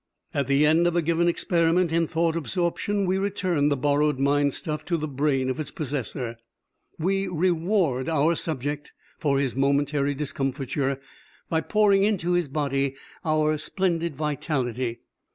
[0.33, 4.55] "At the end of a given experiment in thought absorption, we return the borrowed mind
[4.55, 6.37] stuff to the brain of its possessor.
[6.97, 10.99] We reward our subject for his momentary discomfiture
[11.49, 15.01] by pouring into his body our splendid vitality.